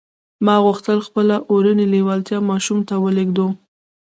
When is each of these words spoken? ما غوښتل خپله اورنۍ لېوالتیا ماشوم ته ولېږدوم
ما 0.45 0.55
غوښتل 0.65 0.99
خپله 1.07 1.35
اورنۍ 1.51 1.85
لېوالتیا 1.93 2.39
ماشوم 2.49 2.79
ته 2.87 2.95
ولېږدوم 3.03 3.51